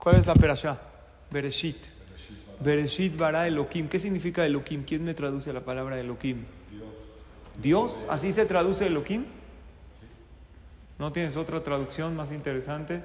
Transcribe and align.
¿Cuál 0.00 0.16
es 0.16 0.26
la 0.26 0.34
perashá? 0.34 0.80
Bereshit. 1.30 1.86
Bereshit 2.58 3.16
bara 3.16 3.46
Elohim. 3.46 3.88
¿Qué 3.88 3.98
significa 3.98 4.44
Elohim? 4.44 4.82
¿Quién 4.84 5.04
me 5.04 5.14
traduce 5.14 5.52
la 5.52 5.60
palabra 5.60 6.00
Elohim? 6.00 6.44
Dios. 7.60 8.06
¿Así 8.08 8.32
se 8.32 8.46
traduce 8.46 8.86
Elohim? 8.86 9.26
¿No 10.98 11.12
tienes 11.12 11.36
otra 11.36 11.62
traducción 11.62 12.16
más 12.16 12.32
interesante? 12.32 13.02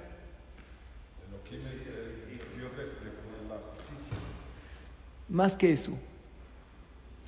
Más 5.28 5.56
que 5.58 5.74
eso. 5.74 5.98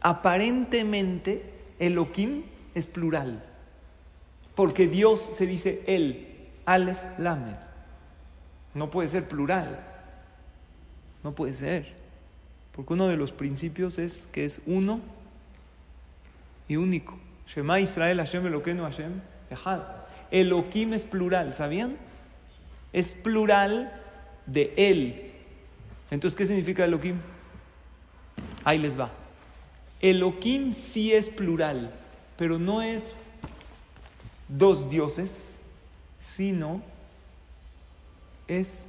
Aparentemente, 0.01 1.43
Elohim 1.79 2.43
es 2.73 2.87
plural. 2.87 3.43
Porque 4.55 4.87
Dios 4.87 5.29
se 5.33 5.45
dice 5.45 5.83
Él, 5.87 6.47
Aleph 6.65 7.01
Lamed. 7.17 7.66
No 8.77 8.91
puede 8.91 9.09
ser 9.09 9.27
plural. 9.27 9.79
No 11.23 11.33
puede 11.33 11.55
ser. 11.55 11.95
Porque 12.73 12.93
uno 12.93 13.07
de 13.07 13.17
los 13.17 13.31
principios 13.31 13.97
es 13.97 14.29
que 14.31 14.45
es 14.45 14.61
uno 14.67 15.01
y 16.67 16.75
único. 16.75 17.17
Shema 17.47 17.79
Israel 17.79 18.19
Hashem 18.19 18.45
Eloqueno 18.45 18.83
Hashem 18.83 19.19
Echad. 19.49 19.81
Elohim 20.29 20.93
es 20.93 21.05
plural, 21.05 21.55
¿sabían? 21.55 21.97
Es 22.93 23.15
plural 23.15 23.99
de 24.45 24.73
Él. 24.77 25.31
Entonces, 26.11 26.37
¿qué 26.37 26.45
significa 26.45 26.85
Elohim? 26.85 27.15
Ahí 28.63 28.77
les 28.77 28.99
va. 28.99 29.09
Elohim 30.01 30.71
sí 30.71 31.13
es 31.13 31.31
plural, 31.31 31.91
pero 32.37 32.59
no 32.59 32.83
es 32.83 33.17
dos 34.47 34.91
dioses, 34.91 35.63
sino 36.19 36.83
es 38.47 38.87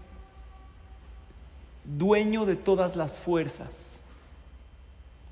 dueño 1.84 2.46
de 2.46 2.56
todas 2.56 2.96
las 2.96 3.18
fuerzas. 3.18 4.00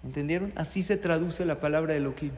¿Entendieron? 0.04 0.52
Así 0.56 0.82
se 0.82 0.96
traduce 0.96 1.44
la 1.44 1.60
palabra 1.60 1.94
Elohim. 1.94 2.32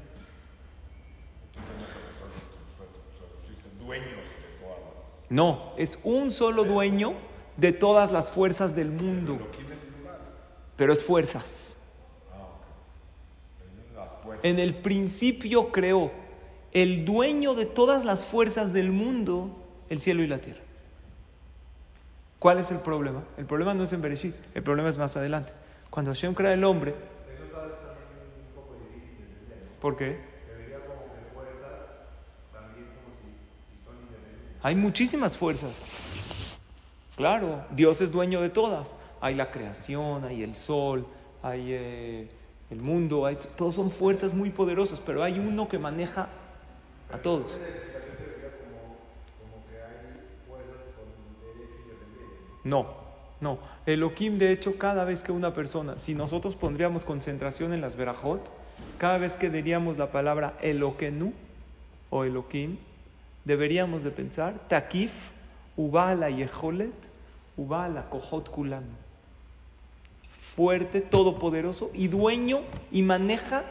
No, 5.30 5.72
es 5.76 5.98
un 6.04 6.30
solo 6.30 6.64
dueño 6.64 7.12
de 7.56 7.72
todas 7.72 8.12
las 8.12 8.30
fuerzas 8.30 8.74
del 8.74 8.90
mundo. 8.90 9.38
Pero 10.76 10.92
es 10.92 11.04
fuerzas. 11.04 11.76
En 14.42 14.58
el 14.58 14.74
principio 14.74 15.72
creó 15.72 16.10
el 16.72 17.04
dueño 17.04 17.54
de 17.54 17.66
todas 17.66 18.04
las 18.04 18.24
fuerzas 18.24 18.72
del 18.72 18.90
mundo, 18.90 19.50
el 19.88 20.00
cielo 20.00 20.22
y 20.22 20.26
la 20.26 20.38
tierra. 20.38 20.67
¿Cuál 22.38 22.58
es 22.58 22.70
el 22.70 22.78
problema? 22.78 23.22
El 23.36 23.46
problema 23.46 23.74
no 23.74 23.84
es 23.84 23.92
en 23.92 24.00
Bereshit, 24.00 24.34
el 24.54 24.62
problema 24.62 24.88
es 24.88 24.98
más 24.98 25.16
adelante. 25.16 25.52
Cuando 25.90 26.12
Hashem 26.12 26.34
crea 26.34 26.52
el 26.52 26.62
hombre. 26.64 26.94
¿Por 29.80 29.96
qué? 29.96 30.18
Hay 34.62 34.74
muchísimas 34.74 35.36
fuerzas. 35.36 35.72
Claro, 37.16 37.64
Dios 37.70 38.00
es 38.00 38.12
dueño 38.12 38.40
de 38.40 38.50
todas. 38.50 38.94
Hay 39.20 39.34
la 39.34 39.50
creación, 39.50 40.24
hay 40.24 40.42
el 40.42 40.54
sol, 40.54 41.06
hay 41.42 41.72
eh, 41.72 42.28
el 42.70 42.80
mundo, 42.80 43.26
hay, 43.26 43.38
todos 43.56 43.74
son 43.74 43.90
fuerzas 43.90 44.34
muy 44.34 44.50
poderosas, 44.50 45.00
pero 45.00 45.22
hay 45.22 45.38
uno 45.38 45.68
que 45.68 45.78
maneja 45.78 46.28
a 47.12 47.18
todos. 47.18 47.46
No, 52.68 52.86
no. 53.40 53.58
Elohim, 53.86 54.36
de 54.38 54.52
hecho, 54.52 54.76
cada 54.76 55.04
vez 55.04 55.22
que 55.22 55.32
una 55.32 55.54
persona, 55.54 55.96
si 55.96 56.14
nosotros 56.14 56.54
pondríamos 56.54 57.04
concentración 57.04 57.72
en 57.72 57.80
las 57.80 57.96
verajot, 57.96 58.42
cada 58.98 59.16
vez 59.16 59.32
que 59.32 59.48
diríamos 59.48 59.96
la 59.96 60.12
palabra 60.12 60.58
Eloquenu 60.60 61.32
o 62.10 62.24
Elohim, 62.24 62.76
deberíamos 63.44 64.02
de 64.02 64.10
pensar 64.10 64.54
Takif, 64.68 65.12
Ubala 65.76 66.28
Yeholet, 66.28 66.92
Ubala 67.56 68.10
Kohot 68.10 68.50
Kulam. 68.50 68.84
Fuerte, 70.54 71.00
todopoderoso 71.00 71.90
y 71.94 72.08
dueño 72.08 72.60
y 72.92 73.02
maneja 73.02 73.64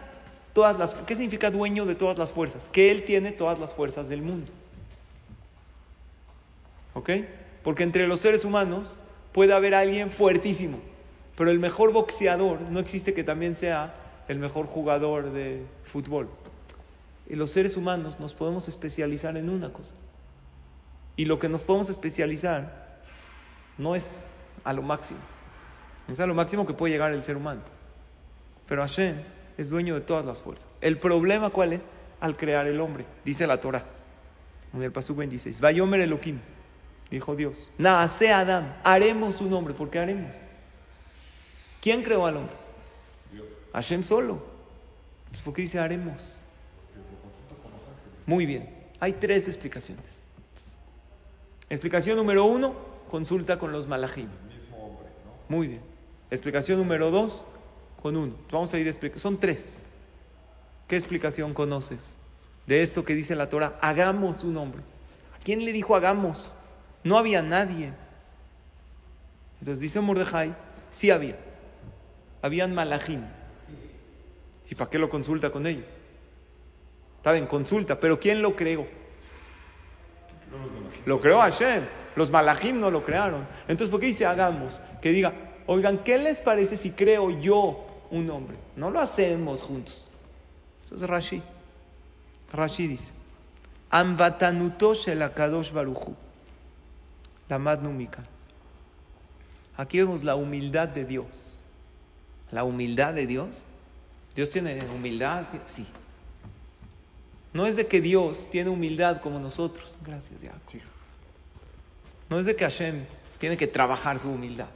todas 0.54 0.80
las. 0.80 0.94
¿Qué 0.94 1.16
significa 1.16 1.52
dueño 1.52 1.86
de 1.86 1.94
todas 1.94 2.18
las 2.18 2.32
fuerzas? 2.32 2.70
Que 2.70 2.90
él 2.90 3.04
tiene 3.04 3.32
todas 3.32 3.60
las 3.60 3.74
fuerzas 3.74 4.10
del 4.10 4.22
mundo. 4.22 4.52
¿Ok? 6.96 7.10
Porque 7.68 7.84
entre 7.84 8.08
los 8.08 8.22
seres 8.22 8.46
humanos 8.46 8.96
puede 9.34 9.52
haber 9.52 9.76
alguien 9.76 10.10
fuertísimo, 10.10 10.80
pero 11.36 11.52
el 11.52 11.60
mejor 11.60 11.92
boxeador 11.92 12.62
no 12.62 12.80
existe 12.80 13.14
que 13.14 13.26
también 13.26 13.58
sea 13.58 13.94
el 14.30 14.40
mejor 14.40 14.68
jugador 14.68 15.34
de 15.34 15.66
fútbol. 15.84 16.30
Y 17.28 17.36
los 17.36 17.52
seres 17.52 17.76
humanos 17.76 18.22
nos 18.22 18.34
podemos 18.34 18.70
especializar 18.70 19.36
en 19.36 19.50
una 19.50 19.74
cosa. 19.74 19.94
Y 21.18 21.26
lo 21.26 21.40
que 21.40 21.50
nos 21.50 21.62
podemos 21.62 21.90
especializar 21.90 23.02
no 23.78 23.98
es 23.98 24.22
a 24.64 24.72
lo 24.72 24.82
máximo. 24.82 25.20
Es 26.08 26.22
a 26.22 26.26
lo 26.26 26.36
máximo 26.36 26.66
que 26.66 26.74
puede 26.74 26.94
llegar 26.94 27.12
el 27.12 27.22
ser 27.22 27.36
humano. 27.36 27.64
Pero 28.66 28.82
Hashem 28.82 29.18
es 29.58 29.70
dueño 29.70 29.96
de 29.96 30.00
todas 30.00 30.26
las 30.26 30.42
fuerzas. 30.42 30.78
El 30.80 31.00
problema 31.00 31.50
cuál 31.50 31.74
es? 31.74 31.82
Al 32.22 32.38
crear 32.38 32.66
el 32.66 32.80
hombre. 32.80 33.06
Dice 33.26 33.46
la 33.46 33.60
Torah. 33.60 33.84
En 34.74 34.84
el 34.84 34.94
Pasú 34.94 35.16
26. 35.16 35.60
Vayomer 35.60 36.00
Elohim. 36.00 36.40
Dijo 37.10 37.36
Dios. 37.36 37.58
Naase 37.78 38.32
Adam. 38.32 38.76
Haremos 38.84 39.42
un 39.42 39.54
hombre. 39.54 39.74
¿Por 39.74 39.90
qué 39.90 40.00
haremos? 40.00 40.36
¿Quién 41.82 42.04
creó 42.04 42.26
al 42.26 42.38
hombre? 42.38 42.56
Dios. 43.32 43.46
Hashem 43.74 44.04
solo. 44.04 44.42
Entonces, 45.20 45.44
¿por 45.44 45.54
qué 45.54 45.62
dice 45.62 45.80
haremos? 45.80 46.22
Muy 48.26 48.46
bien. 48.46 48.70
Hay 49.00 49.14
tres 49.14 49.48
explicaciones. 49.48 50.26
Explicación 51.70 52.18
número 52.18 52.46
uno, 52.46 52.76
consulta 53.10 53.60
con 53.60 53.72
los 53.72 53.88
malajim. 53.88 54.28
Muy 55.50 55.68
bien. 55.68 55.82
Explicación 56.30 56.78
número 56.78 57.10
dos, 57.12 57.46
con 58.02 58.18
uno. 58.18 58.34
Vamos 58.52 58.74
a 58.74 58.78
ir 58.78 58.88
a 58.88 58.90
explicar. 58.90 59.20
Son 59.20 59.38
tres. 59.38 59.88
¿Qué 60.88 60.96
explicación 60.96 61.54
conoces 61.54 62.18
de 62.66 62.82
esto 62.82 63.04
que 63.04 63.16
dice 63.16 63.36
la 63.36 63.50
Torah? 63.50 63.78
Hagamos 63.82 64.44
un 64.44 64.58
hombre. 64.58 64.82
¿A 65.40 65.44
quién 65.44 65.64
le 65.64 65.72
dijo 65.72 65.96
hagamos? 65.96 66.54
No 67.08 67.18
había 67.18 67.42
nadie. 67.42 67.94
Entonces 69.62 69.82
dice 69.82 70.02
Mordejai, 70.02 70.54
sí 70.92 71.10
había. 71.10 71.38
Habían 72.42 72.76
malajim. 72.76 73.22
¿Y 74.70 74.76
para 74.76 74.90
qué 74.90 75.00
lo 75.00 75.08
consulta 75.08 75.50
con 75.50 75.66
ellos? 75.66 75.88
Está 77.16 77.32
bien, 77.32 77.46
consulta, 77.46 77.98
pero 77.98 78.20
¿quién 78.20 78.42
lo 78.42 78.58
creó? 78.58 78.86
Lo 81.06 81.22
creó 81.22 81.40
Hashem. 81.40 81.86
Los 82.18 82.30
malajim 82.30 82.78
no 82.78 82.92
lo 82.92 83.06
crearon. 83.06 83.48
Entonces, 83.70 83.90
¿por 83.90 84.02
qué 84.02 84.08
dice 84.08 84.26
hagamos? 84.26 84.74
Que 85.02 85.12
diga, 85.12 85.34
oigan, 85.66 86.00
¿qué 86.00 86.18
les 86.18 86.42
parece 86.42 86.76
si 86.76 86.92
creo 86.92 87.30
yo 87.30 87.86
un 88.12 88.30
hombre? 88.30 88.58
No 88.76 88.92
lo 88.92 89.00
hacemos 89.00 89.62
juntos. 89.62 90.06
Eso 90.86 90.96
es 90.96 91.02
Rashi. 91.04 91.42
Rashi 92.52 92.88
dice, 92.88 93.14
Ambatanutosh 93.92 95.08
el 95.08 95.22
Akadosh 95.22 95.72
Baruchu 95.72 96.27
la 97.50 97.60
madnúmica. 97.60 98.24
Aquí 99.76 100.00
vemos 100.00 100.24
la 100.24 100.36
humildad 100.36 100.88
de 100.88 101.06
Dios. 101.06 101.60
La 102.52 102.64
humildad 102.64 103.14
de 103.14 103.28
Dios. 103.28 103.58
¿Dios 104.36 104.50
tiene 104.50 104.80
humildad? 104.94 105.46
Sí. 105.66 105.86
No 107.54 107.66
es 107.66 107.76
de 107.76 107.88
que 107.88 108.02
Dios 108.02 108.48
tiene 108.50 108.70
humildad 108.70 109.22
como 109.22 109.40
nosotros. 109.40 109.94
Gracias, 110.06 110.40
Dios. 110.42 110.54
No 112.30 112.40
es 112.40 112.46
de 112.46 112.56
que 112.56 112.64
Hashem 112.64 113.06
tiene 113.40 113.58
que 113.58 113.68
trabajar 113.68 114.20
su 114.20 114.30
humildad. 114.30 114.70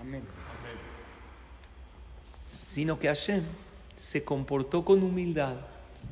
Amén. 0.00 0.22
Sino 2.66 2.98
que 2.98 3.08
Hashem 3.08 3.44
se 3.96 4.24
comportó 4.24 4.84
con 4.84 5.02
humildad 5.02 5.56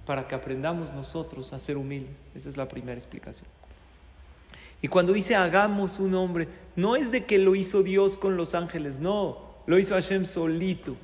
para 0.06 0.26
que 0.26 0.34
aprendamos 0.34 0.92
nosotros 0.92 1.52
a 1.52 1.58
ser 1.58 1.76
humildes. 1.76 2.30
Esa 2.34 2.48
es 2.48 2.56
la 2.56 2.68
primera 2.68 2.96
explicación. 2.96 3.46
Y 4.82 4.88
cuando 4.88 5.12
dice 5.12 5.36
hagamos 5.36 5.98
un 5.98 6.14
hombre, 6.14 6.48
no 6.74 6.96
es 6.96 7.10
de 7.12 7.24
que 7.26 7.38
lo 7.38 7.54
hizo 7.54 7.82
Dios 7.82 8.16
con 8.16 8.36
los 8.36 8.54
ángeles, 8.54 8.98
no, 8.98 9.38
lo 9.66 9.78
hizo 9.78 9.94
Hashem 9.94 10.24
solito. 10.24 10.96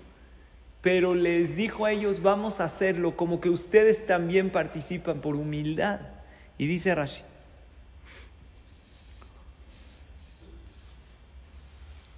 Pero 0.81 1.15
les 1.15 1.57
dijo 1.57 1.85
a 1.85 1.93
ellos, 1.93 2.23
vamos 2.23 2.61
a 2.61 2.65
hacerlo 2.65 3.17
como 3.17 3.41
que 3.41 3.51
ustedes 3.51 4.07
también 4.07 4.51
participan 4.51 5.21
por 5.21 5.37
humildad. 5.37 6.01
Y 6.59 6.67
dice 6.67 6.95
Rashi, 6.95 7.23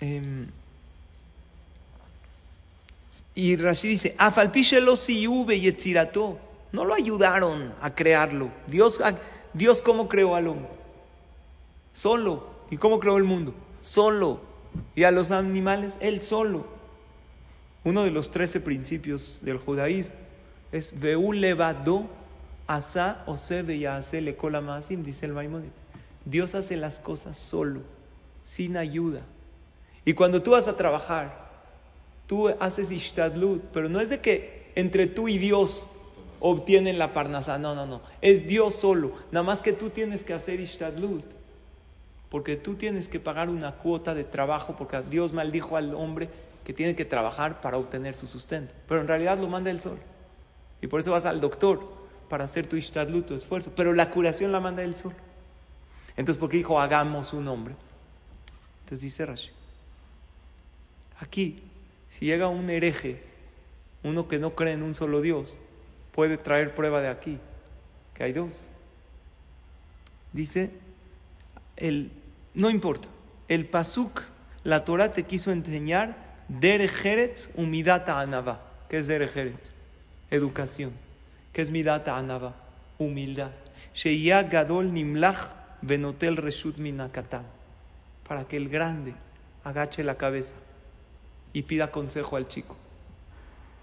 eh, 0.00 0.46
y 3.34 3.56
Rashi 3.56 3.88
dice, 3.88 4.14
no 6.72 6.84
lo 6.84 6.94
ayudaron 6.94 7.72
a 7.80 7.94
crearlo. 7.94 8.50
Dios, 8.66 9.00
Dios 9.52 9.82
¿cómo 9.82 10.08
creó 10.08 10.34
al 10.34 10.48
hombre? 10.48 10.68
Solo. 11.92 12.58
¿Y 12.70 12.76
cómo 12.76 13.00
creó 13.00 13.16
el 13.16 13.24
mundo? 13.24 13.54
Solo. 13.80 14.40
Y 14.94 15.04
a 15.04 15.10
los 15.10 15.30
animales, 15.30 15.94
él 16.00 16.22
solo. 16.22 16.66
Uno 17.84 18.04
de 18.04 18.10
los 18.10 18.30
trece 18.30 18.60
principios 18.60 19.38
del 19.42 19.58
judaísmo 19.58 20.14
es 20.72 20.98
Veú 20.98 21.32
levado 21.32 22.06
asa 22.66 23.22
osebe 23.26 23.88
hace 23.88 24.20
le 24.20 24.36
masim, 24.60 25.02
dice 25.02 25.26
el 25.26 25.32
Maimonides. 25.32 25.72
Dios 26.24 26.54
hace 26.54 26.76
las 26.76 26.98
cosas 26.98 27.38
solo, 27.38 27.80
sin 28.42 28.76
ayuda. 28.76 29.22
Y 30.04 30.12
cuando 30.12 30.42
tú 30.42 30.50
vas 30.50 30.68
a 30.68 30.76
trabajar, 30.76 31.48
tú 32.26 32.48
haces 32.60 32.90
ishtadlut, 32.90 33.62
pero 33.72 33.88
no 33.88 34.00
es 34.00 34.10
de 34.10 34.20
que 34.20 34.70
entre 34.74 35.06
tú 35.06 35.28
y 35.28 35.38
Dios 35.38 35.88
obtienen 36.40 36.98
la 36.98 37.12
parnasa, 37.12 37.58
no, 37.58 37.74
no, 37.74 37.86
no, 37.86 38.00
es 38.20 38.46
Dios 38.46 38.74
solo, 38.74 39.12
nada 39.30 39.44
más 39.44 39.62
que 39.62 39.72
tú 39.72 39.90
tienes 39.90 40.24
que 40.24 40.34
hacer 40.34 40.60
ishtadlut, 40.60 41.24
porque 42.28 42.56
tú 42.56 42.74
tienes 42.74 43.08
que 43.08 43.20
pagar 43.20 43.48
una 43.48 43.76
cuota 43.76 44.14
de 44.14 44.24
trabajo, 44.24 44.76
porque 44.76 45.00
Dios 45.08 45.32
maldijo 45.32 45.76
al 45.76 45.94
hombre 45.94 46.28
que 46.64 46.72
tiene 46.72 46.94
que 46.94 47.04
trabajar 47.04 47.60
para 47.60 47.78
obtener 47.78 48.14
su 48.14 48.26
sustento, 48.26 48.74
pero 48.86 49.00
en 49.00 49.08
realidad 49.08 49.38
lo 49.38 49.48
manda 49.48 49.70
el 49.70 49.80
sol, 49.80 49.98
y 50.80 50.86
por 50.86 51.00
eso 51.00 51.12
vas 51.12 51.24
al 51.24 51.40
doctor, 51.40 51.98
para 52.28 52.44
hacer 52.44 52.66
tu 52.66 52.76
ishtadlut, 52.76 53.26
tu 53.26 53.34
esfuerzo, 53.34 53.72
pero 53.74 53.92
la 53.92 54.10
curación 54.10 54.52
la 54.52 54.60
manda 54.60 54.82
el 54.82 54.94
sol. 54.96 55.14
Entonces, 56.16 56.38
¿por 56.38 56.50
qué 56.50 56.58
dijo 56.58 56.80
hagamos 56.80 57.32
un 57.32 57.48
hombre? 57.48 57.74
Entonces 58.80 59.00
dice 59.00 59.26
Rashi, 59.26 59.50
aquí 61.18 61.62
si 62.08 62.26
llega 62.26 62.48
un 62.48 62.68
hereje, 62.70 63.22
uno 64.02 64.28
que 64.28 64.38
no 64.38 64.54
cree 64.54 64.74
en 64.74 64.82
un 64.82 64.94
solo 64.94 65.20
Dios, 65.20 65.54
puede 66.18 66.36
traer 66.36 66.74
prueba 66.74 67.00
de 67.00 67.06
aquí, 67.06 67.38
que 68.12 68.24
hay 68.24 68.32
dos. 68.32 68.50
Dice, 70.32 70.72
el, 71.76 72.10
no 72.54 72.70
importa, 72.70 73.06
el 73.46 73.66
pasuk, 73.66 74.22
la 74.64 74.84
Torah 74.84 75.12
te 75.12 75.22
quiso 75.22 75.52
enseñar 75.52 76.16
derejeret 76.48 77.48
umidata 77.54 78.18
anava. 78.18 78.62
¿Qué 78.88 78.98
es 78.98 79.06
derejeret? 79.06 79.70
Educación. 80.32 80.90
¿Qué 81.52 81.62
es 81.62 81.70
midata 81.70 82.16
anava? 82.16 82.56
Humildad. 82.98 83.52
Sheya 83.94 84.42
gadol 84.42 84.92
nimlach 84.92 85.52
venotel 85.82 86.36
reshut 86.36 86.78
minakatan. 86.78 87.44
Para 88.26 88.42
que 88.42 88.56
el 88.56 88.68
grande 88.68 89.14
agache 89.62 90.02
la 90.02 90.16
cabeza 90.16 90.56
y 91.52 91.62
pida 91.62 91.92
consejo 91.92 92.34
al 92.34 92.48
chico. 92.48 92.74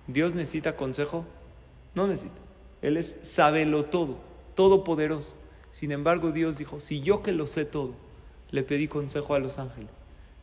¿Dios 0.07 0.35
necesita 0.35 0.75
consejo? 0.75 1.25
No 1.95 2.07
necesita. 2.07 2.35
Él 2.81 2.97
es 2.97 3.15
sabelo 3.23 3.85
todo, 3.85 4.17
todopoderoso. 4.53 5.35
Sin 5.71 5.91
embargo, 5.91 6.31
Dios 6.31 6.57
dijo, 6.57 6.79
si 6.79 7.01
yo 7.01 7.23
que 7.23 7.31
lo 7.31 7.47
sé 7.47 7.65
todo, 7.65 7.93
le 8.51 8.63
pedí 8.63 8.87
consejo 8.87 9.33
a 9.33 9.39
los 9.39 9.57
ángeles, 9.57 9.89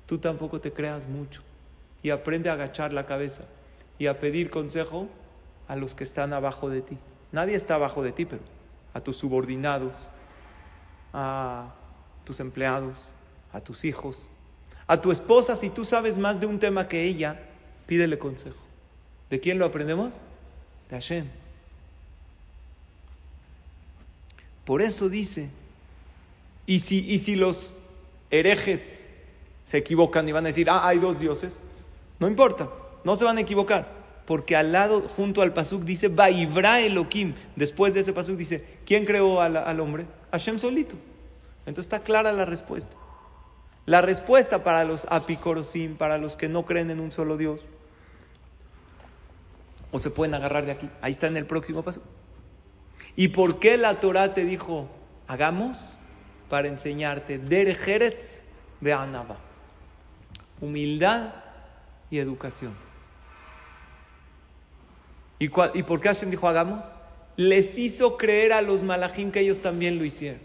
tú 0.06 0.18
tampoco 0.18 0.60
te 0.60 0.72
creas 0.72 1.08
mucho 1.08 1.42
y 2.02 2.10
aprende 2.10 2.50
a 2.50 2.54
agachar 2.54 2.92
la 2.92 3.06
cabeza 3.06 3.44
y 3.98 4.06
a 4.06 4.18
pedir 4.18 4.50
consejo 4.50 5.08
a 5.68 5.76
los 5.76 5.94
que 5.94 6.04
están 6.04 6.32
abajo 6.32 6.68
de 6.68 6.82
ti. 6.82 6.98
Nadie 7.30 7.54
está 7.54 7.76
abajo 7.76 8.02
de 8.02 8.12
ti, 8.12 8.26
pero 8.26 8.42
a 8.92 9.00
tus 9.00 9.16
subordinados, 9.16 9.96
a 11.12 11.74
tus 12.24 12.40
empleados, 12.40 13.14
a 13.52 13.60
tus 13.60 13.84
hijos, 13.84 14.28
a 14.86 15.00
tu 15.00 15.12
esposa, 15.12 15.56
si 15.56 15.70
tú 15.70 15.84
sabes 15.84 16.18
más 16.18 16.40
de 16.40 16.46
un 16.46 16.58
tema 16.58 16.88
que 16.88 17.04
ella, 17.04 17.40
pídele 17.86 18.18
consejo. 18.18 18.58
¿De 19.30 19.40
quién 19.40 19.58
lo 19.58 19.64
aprendemos? 19.64 20.12
De 20.90 20.96
Hashem. 20.96 21.41
Por 24.64 24.82
eso 24.82 25.08
dice, 25.08 25.50
y 26.66 26.80
si, 26.80 27.10
y 27.10 27.18
si 27.18 27.36
los 27.36 27.74
herejes 28.30 29.10
se 29.64 29.78
equivocan 29.78 30.28
y 30.28 30.32
van 30.32 30.44
a 30.44 30.48
decir, 30.48 30.70
ah, 30.70 30.86
hay 30.86 30.98
dos 30.98 31.18
dioses, 31.18 31.60
no 32.18 32.28
importa, 32.28 32.68
no 33.04 33.16
se 33.16 33.24
van 33.24 33.38
a 33.38 33.40
equivocar, 33.40 33.88
porque 34.26 34.54
al 34.54 34.72
lado, 34.72 35.08
junto 35.08 35.42
al 35.42 35.52
pasuk, 35.52 35.82
dice, 35.82 36.08
Vaibra 36.08 36.80
Elohim. 36.80 37.34
Después 37.56 37.94
de 37.94 38.00
ese 38.00 38.12
pasuk 38.12 38.36
dice, 38.36 38.64
¿quién 38.86 39.04
creó 39.04 39.40
al, 39.40 39.56
al 39.56 39.80
hombre? 39.80 40.06
Hashem 40.30 40.58
solito. 40.58 40.94
Entonces 41.66 41.92
está 41.92 42.00
clara 42.00 42.32
la 42.32 42.44
respuesta. 42.44 42.96
La 43.84 44.00
respuesta 44.00 44.62
para 44.62 44.84
los 44.84 45.06
apicorosim, 45.10 45.96
para 45.96 46.18
los 46.18 46.36
que 46.36 46.48
no 46.48 46.64
creen 46.64 46.90
en 46.90 47.00
un 47.00 47.10
solo 47.10 47.36
Dios, 47.36 47.62
o 49.90 49.98
se 49.98 50.10
pueden 50.10 50.34
agarrar 50.34 50.66
de 50.66 50.72
aquí. 50.72 50.88
Ahí 51.00 51.10
está 51.10 51.26
en 51.26 51.36
el 51.36 51.46
próximo 51.46 51.82
paso. 51.82 52.00
¿Y 53.16 53.28
por 53.28 53.58
qué 53.58 53.76
la 53.76 54.00
Torah 54.00 54.34
te 54.34 54.44
dijo, 54.44 54.88
hagamos? 55.26 55.98
Para 56.48 56.68
enseñarte 56.68 57.38
derejeretz 57.38 58.42
de 58.80 58.92
Anaba. 58.92 59.38
Humildad 60.60 61.34
y 62.10 62.18
educación. 62.18 62.74
¿Y, 65.38 65.46
¿Y 65.46 65.82
por 65.82 66.00
qué 66.00 66.08
Hashem 66.08 66.30
dijo 66.30 66.48
hagamos? 66.48 66.84
Les 67.36 67.78
hizo 67.78 68.16
creer 68.16 68.52
a 68.52 68.62
los 68.62 68.82
malajim 68.82 69.32
que 69.32 69.40
ellos 69.40 69.60
también 69.60 69.98
lo 69.98 70.04
hicieron. 70.04 70.40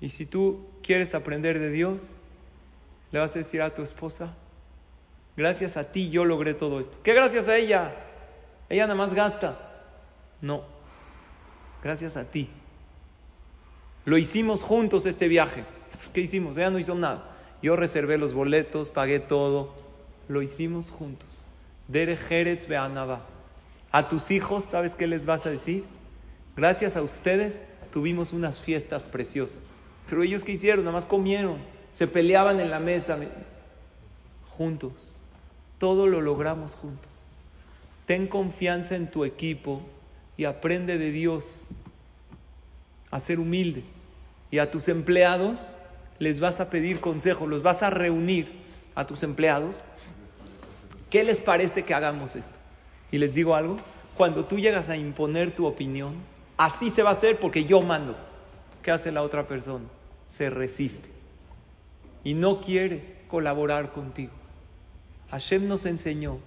Y 0.00 0.10
si 0.10 0.26
tú 0.26 0.66
quieres 0.82 1.14
aprender 1.14 1.58
de 1.58 1.70
Dios, 1.70 2.10
le 3.10 3.20
vas 3.20 3.34
a 3.36 3.38
decir 3.38 3.62
a 3.62 3.72
tu 3.72 3.82
esposa, 3.82 4.34
gracias 5.36 5.76
a 5.76 5.92
ti 5.92 6.10
yo 6.10 6.24
logré 6.24 6.52
todo 6.52 6.80
esto. 6.80 6.98
¿Qué 7.02 7.14
gracias 7.14 7.48
a 7.48 7.56
ella? 7.56 7.94
Ella 8.68 8.82
nada 8.86 8.96
más 8.96 9.14
gasta. 9.14 9.73
No, 10.44 10.62
gracias 11.82 12.18
a 12.18 12.24
ti. 12.24 12.50
Lo 14.04 14.18
hicimos 14.18 14.62
juntos 14.62 15.06
este 15.06 15.26
viaje. 15.26 15.64
¿Qué 16.12 16.20
hicimos? 16.20 16.58
Ella 16.58 16.68
no 16.68 16.78
hizo 16.78 16.94
nada. 16.94 17.34
Yo 17.62 17.76
reservé 17.76 18.18
los 18.18 18.34
boletos, 18.34 18.90
pagué 18.90 19.20
todo. 19.20 19.74
Lo 20.28 20.42
hicimos 20.42 20.90
juntos. 20.90 21.46
Dere 21.88 22.18
Jerez 22.18 22.68
Beanaba. 22.68 23.24
A 23.90 24.08
tus 24.08 24.30
hijos, 24.30 24.64
¿sabes 24.64 24.94
qué 24.96 25.06
les 25.06 25.24
vas 25.24 25.46
a 25.46 25.50
decir? 25.50 25.84
Gracias 26.56 26.98
a 26.98 27.02
ustedes 27.02 27.64
tuvimos 27.90 28.34
unas 28.34 28.60
fiestas 28.60 29.02
preciosas. 29.02 29.62
Pero 30.10 30.22
ellos 30.22 30.44
qué 30.44 30.52
hicieron, 30.52 30.84
nada 30.84 30.92
más 30.92 31.06
comieron, 31.06 31.56
se 31.94 32.06
peleaban 32.06 32.60
en 32.60 32.70
la 32.70 32.80
mesa, 32.80 33.16
juntos. 34.50 35.16
Todo 35.78 36.06
lo 36.06 36.20
logramos 36.20 36.74
juntos. 36.74 37.10
Ten 38.04 38.26
confianza 38.26 38.94
en 38.94 39.10
tu 39.10 39.24
equipo 39.24 39.80
y 40.36 40.44
aprende 40.44 40.98
de 40.98 41.10
Dios 41.10 41.68
a 43.10 43.20
ser 43.20 43.38
humilde. 43.38 43.84
Y 44.50 44.58
a 44.58 44.70
tus 44.70 44.88
empleados 44.88 45.76
les 46.18 46.40
vas 46.40 46.60
a 46.60 46.70
pedir 46.70 47.00
consejo, 47.00 47.46
los 47.46 47.62
vas 47.62 47.82
a 47.82 47.90
reunir 47.90 48.52
a 48.94 49.06
tus 49.06 49.22
empleados. 49.22 49.82
¿Qué 51.10 51.24
les 51.24 51.40
parece 51.40 51.84
que 51.84 51.94
hagamos 51.94 52.36
esto? 52.36 52.56
Y 53.10 53.18
les 53.18 53.34
digo 53.34 53.54
algo, 53.54 53.78
cuando 54.16 54.44
tú 54.44 54.58
llegas 54.58 54.88
a 54.88 54.96
imponer 54.96 55.54
tu 55.54 55.66
opinión, 55.66 56.14
así 56.56 56.90
se 56.90 57.02
va 57.02 57.10
a 57.10 57.14
hacer 57.14 57.38
porque 57.38 57.64
yo 57.64 57.80
mando. 57.80 58.16
¿qué 58.84 58.92
hace 58.92 59.10
la 59.10 59.22
otra 59.22 59.48
persona? 59.48 59.86
Se 60.28 60.50
resiste 60.50 61.08
y 62.22 62.34
no 62.34 62.60
quiere 62.60 63.24
colaborar 63.28 63.92
contigo. 63.92 64.32
Hashem 65.30 65.66
nos 65.66 65.86
enseñó, 65.86 66.38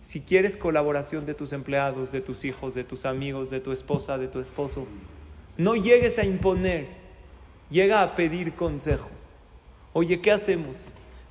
si 0.00 0.20
quieres 0.20 0.56
colaboración 0.56 1.26
de 1.26 1.34
tus 1.34 1.52
empleados, 1.52 2.12
de 2.12 2.20
tus 2.20 2.44
hijos, 2.44 2.74
de 2.74 2.84
tus 2.84 3.04
amigos, 3.04 3.50
de 3.50 3.60
tu 3.60 3.72
esposa, 3.72 4.18
de 4.18 4.28
tu 4.28 4.40
esposo, 4.40 4.86
no 5.56 5.74
llegues 5.74 6.18
a 6.18 6.24
imponer, 6.24 6.86
llega 7.70 8.02
a 8.02 8.14
pedir 8.14 8.54
consejo. 8.54 9.10
Oye, 9.92 10.20
¿qué 10.20 10.30
hacemos? 10.30 10.88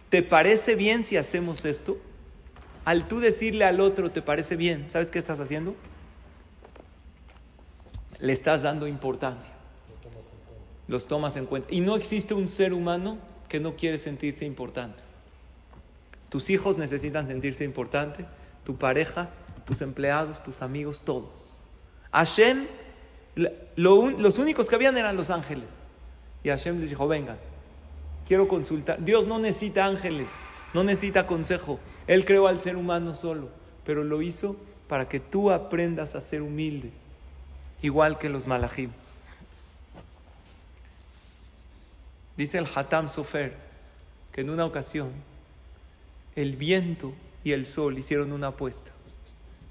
¿Te 0.09 0.23
parece 0.23 0.75
bien 0.75 1.03
si 1.03 1.17
hacemos 1.17 1.65
esto? 1.65 1.97
Al 2.85 3.07
tú 3.07 3.19
decirle 3.19 3.65
al 3.65 3.79
otro, 3.79 4.11
¿te 4.11 4.21
parece 4.21 4.55
bien? 4.55 4.85
¿Sabes 4.89 5.11
qué 5.11 5.19
estás 5.19 5.39
haciendo? 5.39 5.75
Le 8.19 8.33
estás 8.33 8.61
dando 8.61 8.87
importancia 8.87 9.57
los 10.87 11.07
tomas 11.07 11.35
en 11.35 11.45
cuenta. 11.45 11.73
Y 11.73 11.81
no 11.81 11.95
existe 11.95 12.33
un 12.33 12.47
ser 12.47 12.73
humano 12.73 13.17
que 13.49 13.59
no 13.59 13.75
quiere 13.75 13.97
sentirse 13.97 14.45
importante. 14.45 15.03
Tus 16.29 16.49
hijos 16.49 16.77
necesitan 16.77 17.27
sentirse 17.27 17.63
importante, 17.63 18.25
tu 18.67 18.75
pareja, 18.75 19.29
tus 19.63 19.81
empleados, 19.81 20.43
tus 20.43 20.61
amigos, 20.61 21.01
todos. 21.05 21.55
Hashem, 22.11 22.67
los 23.77 24.37
únicos 24.39 24.67
que 24.67 24.75
habían 24.75 24.97
eran 24.97 25.15
los 25.15 25.29
ángeles. 25.29 25.69
Y 26.43 26.49
Hashem 26.49 26.81
les 26.81 26.89
dijo, 26.89 27.07
vengan, 27.07 27.37
quiero 28.27 28.49
consultar. 28.49 29.01
Dios 29.01 29.25
no 29.25 29.39
necesita 29.39 29.85
ángeles, 29.85 30.27
no 30.73 30.83
necesita 30.83 31.25
consejo. 31.25 31.79
Él 32.07 32.25
creó 32.25 32.47
al 32.47 32.59
ser 32.59 32.75
humano 32.75 33.15
solo, 33.15 33.47
pero 33.85 34.03
lo 34.03 34.21
hizo 34.21 34.57
para 34.89 35.07
que 35.07 35.21
tú 35.21 35.49
aprendas 35.49 36.13
a 36.13 36.19
ser 36.19 36.41
humilde, 36.41 36.91
igual 37.81 38.19
que 38.19 38.27
los 38.27 38.47
malajim. 38.47 38.91
Dice 42.35 42.57
el 42.57 42.67
Hatam 42.75 43.07
Sofer 43.07 43.55
que 44.33 44.41
en 44.41 44.49
una 44.49 44.65
ocasión 44.65 45.11
el 46.35 46.57
viento 46.57 47.13
y 47.47 47.53
el 47.53 47.65
sol 47.65 47.97
hicieron 47.97 48.33
una 48.33 48.47
apuesta 48.47 48.91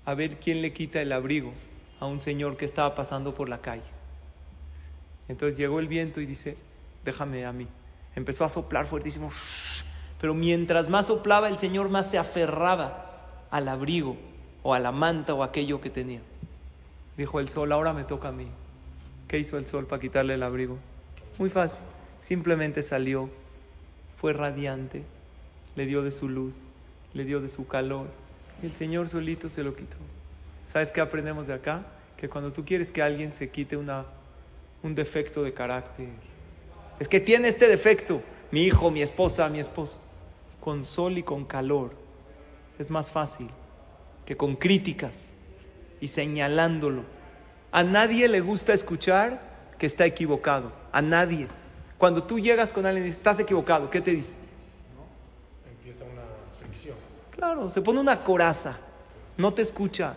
a 0.07 0.15
ver 0.15 0.41
quién 0.41 0.63
le 0.63 0.73
quita 0.73 1.03
el 1.03 1.13
abrigo 1.13 1.53
a 2.01 2.07
un 2.07 2.23
señor 2.23 2.57
que 2.57 2.65
estaba 2.65 2.95
pasando 2.95 3.35
por 3.35 3.51
la 3.51 3.61
calle. 3.61 3.83
Entonces 5.29 5.59
llegó 5.59 5.79
el 5.79 5.87
viento 5.87 6.23
y 6.23 6.25
dice, 6.25 6.57
déjame 7.05 7.45
a 7.45 7.53
mí. 7.53 7.69
Empezó 8.15 8.47
a 8.47 8.49
soplar 8.49 8.87
fuertísimo, 8.87 9.29
pero 10.19 10.33
mientras 10.33 10.89
más 10.89 11.09
soplaba 11.09 11.49
el 11.49 11.59
Señor 11.59 11.91
más 11.91 12.11
se 12.11 12.17
aferraba 12.17 13.45
al 13.51 13.69
abrigo 13.69 14.17
o 14.63 14.73
a 14.73 14.79
la 14.79 14.91
manta 14.91 15.35
o 15.35 15.43
aquello 15.43 15.83
que 15.83 15.91
tenía. 15.91 16.23
Dijo 17.19 17.41
el 17.41 17.51
sol, 17.51 17.73
ahora 17.73 17.93
me 17.93 18.05
toca 18.05 18.29
a 18.29 18.33
mí. 18.33 18.47
¿Qué 19.29 19.39
hizo 19.39 19.59
el 19.59 19.67
sol 19.67 19.87
para 19.87 20.01
quitarle 20.01 20.33
el 20.33 20.43
abrigo? 20.43 20.79
Muy 21.39 21.51
fácil. 21.51 21.83
Simplemente 22.21 22.83
salió, 22.83 23.29
fue 24.19 24.33
radiante, 24.33 25.05
le 25.75 25.85
dio 25.85 26.03
de 26.03 26.11
su 26.11 26.31
luz, 26.31 26.67
le 27.17 27.25
dio 27.25 27.41
de 27.41 27.49
su 27.49 27.67
calor. 27.67 28.07
Y 28.63 28.67
el 28.67 28.73
Señor 28.73 29.09
solito 29.09 29.49
se 29.49 29.63
lo 29.63 29.75
quitó. 29.75 29.97
¿Sabes 30.67 30.93
qué 30.93 31.01
aprendemos 31.01 31.47
de 31.47 31.55
acá? 31.55 31.87
Que 32.17 32.29
cuando 32.29 32.53
tú 32.53 32.65
quieres 32.65 32.93
que 32.93 33.03
alguien 33.03 33.33
se 33.33 33.51
quite 33.51 33.77
una, 33.77 34.05
un 34.83 34.95
defecto 34.95 35.43
de 35.43 35.53
carácter, 35.53 36.09
es 36.99 37.09
que 37.09 37.21
tiene 37.21 37.49
este 37.49 37.69
defecto, 37.69 38.23
mi 38.51 38.65
hijo, 38.65 38.91
mi 38.91 39.03
esposa, 39.03 39.49
mi 39.49 39.59
esposo, 39.59 39.99
con 40.61 40.85
sol 40.85 41.19
y 41.19 41.23
con 41.23 41.45
calor, 41.45 41.93
es 42.79 42.91
más 42.91 43.11
fácil 43.11 43.49
que 44.25 44.37
con 44.37 44.57
críticas 44.57 45.31
y 46.01 46.09
señalándolo. 46.09 47.05
A 47.73 47.85
nadie 47.85 48.29
le 48.29 48.41
gusta 48.41 48.73
escuchar 48.73 49.41
que 49.79 49.87
está 49.87 50.07
equivocado, 50.07 50.73
a 50.93 51.03
nadie. 51.03 51.49
Cuando 51.99 52.25
tú 52.25 52.39
llegas 52.39 52.73
con 52.73 52.87
alguien 52.87 53.05
y 53.05 53.07
dices, 53.07 53.19
estás 53.19 53.41
equivocado, 53.41 53.91
¿qué 53.91 54.01
te 54.01 54.13
dice? 54.13 54.33
Claro, 57.37 57.69
se 57.69 57.83
pone 57.83 58.01
una 58.01 58.23
coraza, 58.23 58.79
no 59.37 59.53
te 59.53 59.63
escucha. 59.63 60.17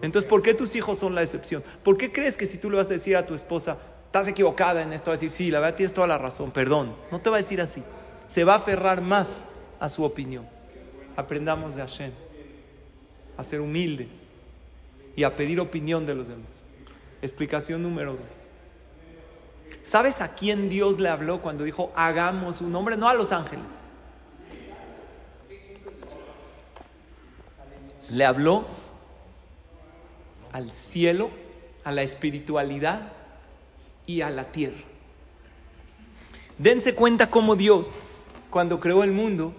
Entonces, 0.00 0.28
¿por 0.28 0.42
qué 0.42 0.54
tus 0.54 0.74
hijos 0.76 0.98
son 0.98 1.14
la 1.14 1.22
excepción? 1.22 1.62
¿Por 1.82 1.98
qué 1.98 2.10
crees 2.10 2.36
que 2.36 2.46
si 2.46 2.58
tú 2.58 2.70
le 2.70 2.78
vas 2.78 2.88
a 2.88 2.94
decir 2.94 3.16
a 3.16 3.26
tu 3.26 3.34
esposa, 3.34 3.76
estás 4.06 4.26
equivocada 4.28 4.82
en 4.82 4.92
esto, 4.92 5.10
va 5.10 5.14
a 5.14 5.16
decir, 5.16 5.32
sí, 5.32 5.50
la 5.50 5.60
verdad 5.60 5.76
tienes 5.76 5.92
toda 5.92 6.06
la 6.06 6.16
razón, 6.16 6.50
perdón? 6.50 6.94
No 7.10 7.20
te 7.20 7.28
va 7.28 7.36
a 7.36 7.40
decir 7.40 7.60
así. 7.60 7.82
Se 8.28 8.44
va 8.44 8.54
a 8.54 8.56
aferrar 8.56 9.02
más 9.02 9.42
a 9.78 9.90
su 9.90 10.02
opinión. 10.02 10.48
Aprendamos 11.16 11.74
de 11.74 11.82
Hashem 11.82 12.12
a 13.36 13.44
ser 13.44 13.60
humildes 13.60 14.08
y 15.16 15.24
a 15.24 15.36
pedir 15.36 15.60
opinión 15.60 16.06
de 16.06 16.14
los 16.14 16.28
demás. 16.28 16.64
Explicación 17.20 17.82
número 17.82 18.12
dos. 18.12 18.20
¿Sabes 19.82 20.22
a 20.22 20.28
quién 20.28 20.70
Dios 20.70 20.98
le 20.98 21.10
habló 21.10 21.42
cuando 21.42 21.64
dijo 21.64 21.92
hagamos 21.94 22.62
un 22.62 22.74
hombre? 22.74 22.96
No 22.96 23.08
a 23.08 23.14
los 23.14 23.32
ángeles. 23.32 23.66
Le 28.10 28.24
habló 28.24 28.64
al 30.52 30.70
cielo, 30.70 31.30
a 31.82 31.92
la 31.92 32.02
espiritualidad 32.02 33.12
y 34.06 34.20
a 34.20 34.30
la 34.30 34.52
tierra. 34.52 34.82
Dense 36.58 36.94
cuenta 36.94 37.30
cómo 37.30 37.56
Dios, 37.56 38.02
cuando 38.50 38.78
creó 38.78 39.02
el 39.02 39.10
mundo, 39.10 39.52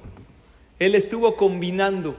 Él 0.79 0.95
estuvo 0.95 1.35
combinando 1.35 2.15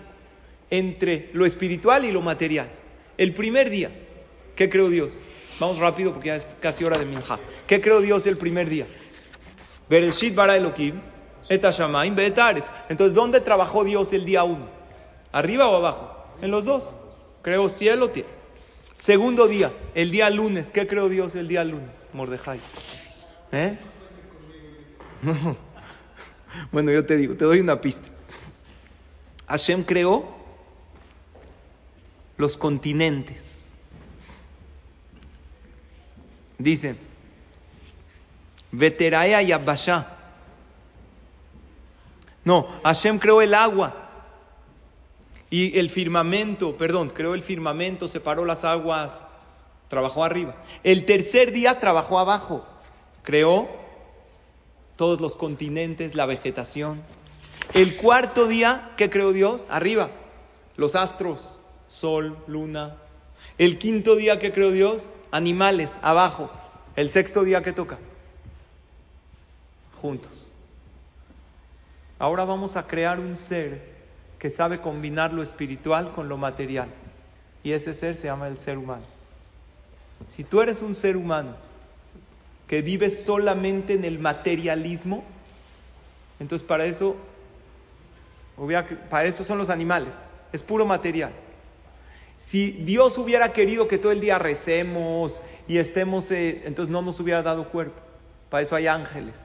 entre 0.69 1.31
lo 1.33 1.47
espiritual 1.47 2.05
y 2.05 2.13
lo 2.13 2.21
material. 2.21 2.69
El 3.17 3.33
primer 3.33 3.71
día, 3.71 3.91
¿qué 4.55 4.69
creó 4.69 4.91
Dios? 4.91 5.15
Vamos 5.59 5.79
rápido 5.79 6.13
porque 6.13 6.29
ya 6.29 6.37
es 6.37 6.55
casi 6.61 6.85
hora 6.85 6.99
de 6.99 7.07
minja. 7.07 7.39
¿Qué 7.67 7.81
creó 7.81 8.01
Dios 8.01 8.27
el 8.27 8.37
primer 8.37 8.69
día? 8.69 8.87
Bereshit 9.89 10.35
bara 10.35 10.57
Elohim, 10.57 11.01
Entonces, 11.49 13.15
¿dónde 13.15 13.41
trabajó 13.41 13.85
Dios 13.85 14.13
el 14.13 14.25
día 14.25 14.45
uno? 14.45 14.67
¿Arriba 15.33 15.69
o 15.69 15.77
abajo? 15.77 16.16
En 16.41 16.51
los 16.51 16.65
dos. 16.65 16.95
Creó 17.43 17.69
cielo, 17.69 18.11
tierra. 18.11 18.31
Segundo 18.97 19.47
día, 19.47 19.73
el 19.95 20.11
día 20.11 20.31
lunes. 20.31 20.71
¿Qué 20.71 20.87
creó 20.87 21.09
Dios 21.09 21.35
el 21.35 21.49
día 21.49 21.65
lunes? 21.65 22.09
Mordejai. 22.13 22.61
¿Eh? 23.53 23.79
bueno, 26.73 26.91
yo 26.91 27.05
te 27.05 27.17
digo, 27.17 27.35
te 27.35 27.45
doy 27.45 27.61
una 27.61 27.81
pista. 27.81 28.09
Hashem 29.47 29.85
creó 29.85 30.35
los 32.37 32.57
continentes. 32.57 33.75
Dice, 36.59 36.97
Veteraya 38.73 39.43
y 39.43 39.53
Abasha. 39.53 40.17
No, 42.45 42.69
Hashem 42.83 43.19
creó 43.19 43.43
el 43.43 43.55
agua. 43.55 44.06
Y 45.51 45.79
el 45.79 45.91
firmamento, 45.91 46.77
perdón, 46.77 47.11
creó 47.11 47.35
el 47.35 47.43
firmamento, 47.43 48.09
separó 48.09 48.45
las 48.45 48.65
aguas, 48.65 49.25
trabajó 49.89 50.25
arriba. 50.25 50.57
El 50.83 51.05
tercer 51.05 51.53
día 51.53 51.79
trabajó 51.79 52.19
abajo, 52.19 52.67
creó 53.23 53.69
todos 54.97 55.21
los 55.21 55.37
continentes, 55.37 56.15
la 56.15 56.27
vegetación. 56.27 57.03
El 57.75 57.97
cuarto 57.97 58.49
día, 58.49 58.93
¿qué 58.97 59.09
creó 59.11 59.33
Dios? 59.33 59.67
Arriba, 59.71 60.11
los 60.77 60.97
astros, 60.97 61.61
sol, 61.89 62.37
luna. 62.47 62.97
El 63.59 63.79
quinto 63.79 64.17
día, 64.17 64.39
¿qué 64.39 64.53
creó 64.53 64.71
Dios? 64.71 65.03
Animales, 65.31 65.97
abajo. 66.03 66.51
El 66.97 67.11
sexto 67.11 67.45
día, 67.45 67.63
¿qué 67.63 67.73
toca? 67.73 67.99
Juntos. 69.95 70.33
Ahora 72.19 72.45
vamos 72.45 72.77
a 72.77 72.87
crear 72.87 73.21
un 73.21 73.37
ser 73.37 73.96
que 74.39 74.51
sabe 74.51 74.81
combinar 74.81 75.33
lo 75.33 75.43
espiritual 75.43 76.13
con 76.13 76.29
lo 76.29 76.37
material. 76.37 76.89
Y 77.63 77.73
ese 77.73 77.95
ser 77.95 78.15
se 78.15 78.27
llama 78.27 78.49
el 78.49 78.59
ser 78.61 78.79
humano. 78.79 79.05
Si 80.29 80.45
tú 80.45 80.61
eres 80.61 80.83
un 80.83 80.95
ser 80.95 81.17
humano 81.17 81.57
que 82.67 82.83
vive 82.83 83.11
solamente 83.11 83.95
en 83.95 84.05
el 84.05 84.19
materialismo, 84.19 85.25
entonces 86.41 86.67
para 86.67 86.85
eso, 86.85 87.17
para 89.11 89.25
eso 89.25 89.45
son 89.45 89.59
los 89.59 89.71
animales, 89.71 90.15
es 90.53 90.63
puro 90.63 90.85
material. 90.85 91.33
Si 92.37 92.71
Dios 92.71 93.17
hubiera 93.17 93.53
querido 93.53 93.89
que 93.89 93.99
todo 93.99 94.13
el 94.13 94.21
día 94.21 94.39
recemos 94.39 95.41
y 95.67 95.79
estemos, 95.79 96.31
eh, 96.31 96.63
entonces 96.65 96.93
no 96.93 97.01
nos 97.01 97.19
hubiera 97.19 97.43
dado 97.43 97.69
cuerpo. 97.71 98.01
Para 98.51 98.63
eso 98.63 98.77
hay 98.77 98.87
ángeles. 98.87 99.41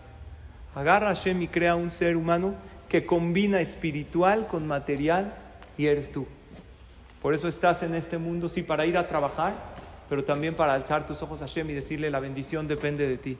Agarra 0.75 1.10
a 1.10 1.15
Hashem 1.15 1.41
y 1.41 1.48
crea 1.48 1.75
un 1.75 1.89
ser 1.89 2.17
humano 2.17 2.55
que 2.91 3.05
combina 3.05 3.62
espiritual 3.62 4.48
con 4.48 4.67
material 4.67 5.33
y 5.77 5.86
eres 5.86 6.12
tú. 6.12 6.27
Por 7.21 7.33
eso 7.33 7.48
estás 7.48 7.83
en 7.83 7.95
este 7.95 8.17
mundo, 8.17 8.50
sí, 8.50 8.63
para 8.63 8.86
ir 8.86 8.98
a 8.98 9.07
trabajar, 9.07 9.55
pero 10.10 10.25
también 10.25 10.55
para 10.55 10.74
alzar 10.74 11.07
tus 11.07 11.21
ojos 11.21 11.41
a 11.41 11.45
Hashem 11.48 11.69
y 11.69 11.74
decirle 11.74 12.12
la 12.12 12.19
bendición 12.19 12.67
depende 12.67 13.07
de 13.07 13.17
ti. 13.17 13.38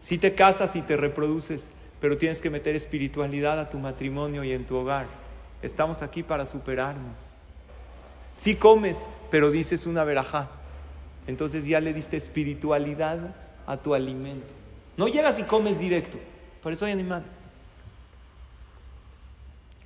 Si 0.00 0.18
te 0.18 0.34
casas 0.34 0.74
y 0.74 0.82
te 0.82 0.96
reproduces, 0.96 1.68
pero 2.00 2.16
tienes 2.16 2.40
que 2.40 2.50
meter 2.50 2.74
espiritualidad 2.74 3.60
a 3.60 3.70
tu 3.70 3.78
matrimonio 3.78 4.42
y 4.42 4.50
en 4.50 4.66
tu 4.66 4.74
hogar. 4.74 5.06
Estamos 5.62 6.02
aquí 6.02 6.24
para 6.24 6.44
superarnos. 6.44 7.32
Si 8.32 8.56
comes, 8.56 9.06
pero 9.30 9.52
dices 9.52 9.86
una 9.86 10.02
verajá, 10.02 10.50
entonces 11.28 11.64
ya 11.64 11.78
le 11.78 11.92
diste 11.92 12.16
espiritualidad 12.16 13.36
a 13.68 13.76
tu 13.76 13.94
alimento. 13.94 14.52
No 14.96 15.06
llegas 15.06 15.38
y 15.38 15.44
comes 15.44 15.78
directo, 15.78 16.18
por 16.60 16.72
eso 16.72 16.86
hay 16.86 16.90
animales. 16.90 17.43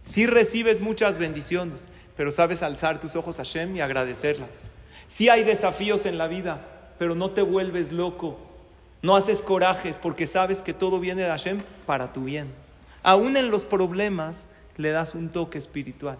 Si 0.08 0.26
recibes 0.26 0.80
muchas 0.80 1.18
bendiciones, 1.18 1.82
pero 2.16 2.32
sabes 2.32 2.62
alzar 2.62 2.98
tus 2.98 3.14
ojos 3.14 3.38
a 3.40 3.44
Hashem 3.44 3.76
y 3.76 3.82
agradecerlas. 3.82 4.62
Si 5.06 5.28
hay 5.28 5.44
desafíos 5.44 6.06
en 6.06 6.16
la 6.16 6.28
vida, 6.28 6.66
pero 6.98 7.14
no 7.14 7.32
te 7.32 7.42
vuelves 7.42 7.92
loco. 7.92 8.38
No 9.02 9.16
haces 9.16 9.42
corajes 9.42 9.98
porque 9.98 10.26
sabes 10.26 10.62
que 10.62 10.72
todo 10.72 10.98
viene 10.98 11.20
de 11.20 11.28
Hashem 11.28 11.60
para 11.84 12.14
tu 12.14 12.24
bien. 12.24 12.48
Aún 13.02 13.36
en 13.36 13.50
los 13.50 13.66
problemas 13.66 14.44
le 14.78 14.92
das 14.92 15.14
un 15.14 15.28
toque 15.28 15.58
espiritual. 15.58 16.16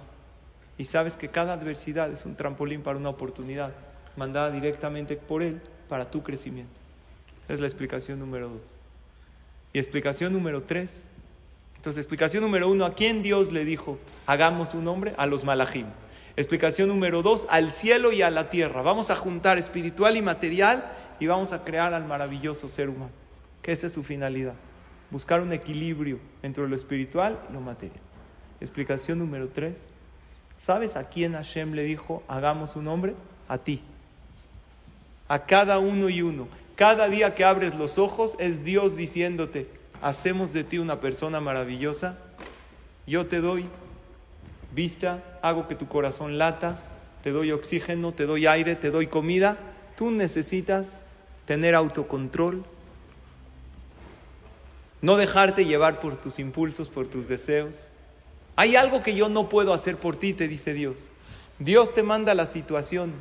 Y 0.76 0.84
sabes 0.84 1.16
que 1.16 1.30
cada 1.30 1.54
adversidad 1.54 2.12
es 2.12 2.26
un 2.26 2.36
trampolín 2.36 2.82
para 2.82 2.98
una 2.98 3.08
oportunidad 3.08 3.72
mandada 4.16 4.50
directamente 4.50 5.16
por 5.16 5.42
Él 5.42 5.62
para 5.88 6.10
tu 6.10 6.22
crecimiento. 6.22 6.78
Es 7.48 7.58
la 7.58 7.66
explicación 7.66 8.18
número 8.18 8.50
dos. 8.50 8.62
Y 9.72 9.78
explicación 9.78 10.34
número 10.34 10.62
tres 10.64 11.06
entonces, 11.78 12.04
explicación 12.04 12.42
número 12.42 12.68
uno, 12.68 12.84
¿a 12.84 12.94
quién 12.94 13.22
Dios 13.22 13.52
le 13.52 13.64
dijo, 13.64 13.98
hagamos 14.26 14.74
un 14.74 14.88
hombre? 14.88 15.14
A 15.16 15.26
los 15.26 15.44
malajim. 15.44 15.86
Explicación 16.36 16.88
número 16.88 17.22
dos, 17.22 17.46
al 17.50 17.70
cielo 17.70 18.10
y 18.10 18.20
a 18.20 18.30
la 18.30 18.50
tierra. 18.50 18.82
Vamos 18.82 19.10
a 19.10 19.14
juntar 19.16 19.58
espiritual 19.58 20.16
y 20.16 20.22
material 20.22 20.92
y 21.20 21.28
vamos 21.28 21.52
a 21.52 21.62
crear 21.62 21.94
al 21.94 22.04
maravilloso 22.04 22.66
ser 22.66 22.88
humano. 22.88 23.12
Que 23.62 23.70
esa 23.70 23.86
es 23.86 23.92
su 23.92 24.02
finalidad. 24.02 24.54
Buscar 25.10 25.40
un 25.40 25.52
equilibrio 25.52 26.18
entre 26.42 26.68
lo 26.68 26.74
espiritual 26.74 27.38
y 27.48 27.52
lo 27.52 27.60
material. 27.60 28.00
Explicación 28.60 29.20
número 29.20 29.48
tres, 29.48 29.76
¿sabes 30.56 30.96
a 30.96 31.04
quién 31.04 31.34
Hashem 31.34 31.74
le 31.74 31.84
dijo, 31.84 32.24
hagamos 32.26 32.74
un 32.74 32.88
hombre? 32.88 33.14
A 33.46 33.58
ti. 33.58 33.82
A 35.28 35.46
cada 35.46 35.78
uno 35.78 36.08
y 36.08 36.22
uno. 36.22 36.48
Cada 36.74 37.08
día 37.08 37.36
que 37.36 37.44
abres 37.44 37.76
los 37.76 37.98
ojos 37.98 38.36
es 38.40 38.64
Dios 38.64 38.96
diciéndote, 38.96 39.77
hacemos 40.02 40.52
de 40.52 40.64
ti 40.64 40.78
una 40.78 41.00
persona 41.00 41.40
maravillosa, 41.40 42.18
yo 43.06 43.26
te 43.26 43.40
doy 43.40 43.66
vista, 44.74 45.22
hago 45.42 45.66
que 45.66 45.74
tu 45.74 45.88
corazón 45.88 46.38
lata, 46.38 46.80
te 47.22 47.30
doy 47.30 47.52
oxígeno, 47.52 48.12
te 48.12 48.26
doy 48.26 48.46
aire, 48.46 48.76
te 48.76 48.90
doy 48.90 49.06
comida, 49.06 49.58
tú 49.96 50.10
necesitas 50.10 51.00
tener 51.46 51.74
autocontrol 51.74 52.64
No 55.00 55.16
dejarte 55.16 55.64
llevar 55.64 56.00
por 56.00 56.16
tus 56.16 56.38
impulsos, 56.40 56.88
por 56.88 57.06
tus 57.06 57.28
deseos. 57.28 57.86
Hay 58.56 58.74
algo 58.74 59.02
que 59.02 59.14
yo 59.14 59.28
no 59.28 59.48
puedo 59.48 59.72
hacer 59.72 59.96
por 59.96 60.16
ti, 60.16 60.32
te 60.32 60.48
dice 60.48 60.74
Dios. 60.74 61.08
Dios 61.60 61.94
te 61.94 62.02
manda 62.02 62.34
las 62.34 62.50
situaciones, 62.50 63.16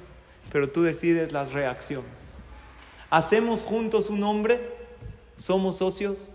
pero 0.51 0.69
tú 0.69 0.81
decides 0.81 1.31
las 1.31 1.53
reacciones. 1.53 2.09
Hacemos 3.11 3.61
juntos 3.61 4.09
un 4.09 4.23
hombre, 4.23 4.59
somos 5.37 5.77
socios. 5.77 6.29